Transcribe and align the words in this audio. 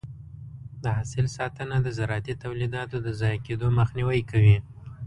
د 0.83 0.83
حاصل 0.97 1.25
ساتنه 1.37 1.75
د 1.81 1.87
زراعتي 1.97 2.33
تولیداتو 2.43 2.95
د 3.05 3.07
ضایع 3.19 3.39
کېدو 3.47 3.67
مخنیوی 3.79 4.21
کوي. 4.31 4.57